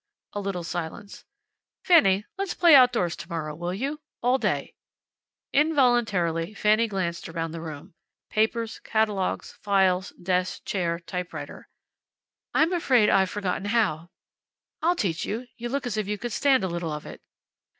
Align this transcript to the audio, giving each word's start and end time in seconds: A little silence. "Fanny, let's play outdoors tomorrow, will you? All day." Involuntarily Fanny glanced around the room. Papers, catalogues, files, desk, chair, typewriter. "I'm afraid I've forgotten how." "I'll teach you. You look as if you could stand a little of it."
A 0.33 0.39
little 0.39 0.63
silence. 0.63 1.25
"Fanny, 1.85 2.25
let's 2.35 2.55
play 2.55 2.73
outdoors 2.73 3.15
tomorrow, 3.15 3.53
will 3.53 3.71
you? 3.71 4.01
All 4.23 4.39
day." 4.39 4.73
Involuntarily 5.53 6.55
Fanny 6.55 6.87
glanced 6.87 7.29
around 7.29 7.51
the 7.51 7.61
room. 7.61 7.93
Papers, 8.31 8.79
catalogues, 8.79 9.51
files, 9.61 10.09
desk, 10.19 10.65
chair, 10.65 10.99
typewriter. 11.01 11.69
"I'm 12.51 12.73
afraid 12.73 13.09
I've 13.11 13.29
forgotten 13.29 13.65
how." 13.65 14.09
"I'll 14.81 14.95
teach 14.95 15.23
you. 15.23 15.45
You 15.55 15.69
look 15.69 15.85
as 15.85 15.97
if 15.97 16.07
you 16.07 16.17
could 16.17 16.31
stand 16.31 16.63
a 16.63 16.67
little 16.67 16.91
of 16.91 17.05
it." 17.05 17.21